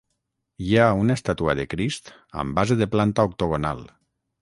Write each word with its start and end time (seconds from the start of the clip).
Hi 0.67 0.71
ha 0.77 0.87
una 1.01 1.17
estàtua 1.21 1.55
de 1.61 1.67
Crist 1.75 2.11
amb 2.45 2.61
base 2.61 2.81
de 2.83 2.91
planta 2.97 3.31
octogonal. 3.33 3.89